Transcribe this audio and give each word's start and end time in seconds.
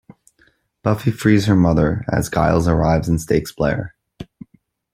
Buffy 0.81 1.11
frees 1.11 1.45
her 1.45 1.55
mother 1.55 2.03
as 2.11 2.27
Giles 2.27 2.67
arrives 2.67 3.07
and 3.07 3.21
stakes 3.21 3.51
Blair. 3.51 3.93